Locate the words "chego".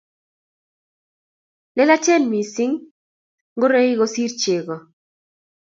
4.41-4.75